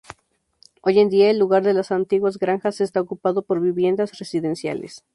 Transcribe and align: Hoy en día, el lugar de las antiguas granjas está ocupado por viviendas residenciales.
Hoy 0.81 0.97
en 0.99 1.09
día, 1.09 1.29
el 1.29 1.37
lugar 1.37 1.61
de 1.61 1.75
las 1.75 1.91
antiguas 1.91 2.39
granjas 2.39 2.81
está 2.81 2.99
ocupado 2.99 3.43
por 3.43 3.59
viviendas 3.61 4.17
residenciales. 4.17 5.05